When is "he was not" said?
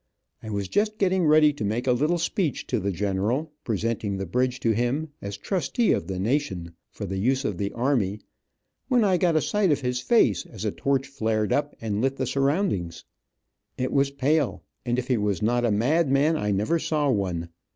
15.07-15.63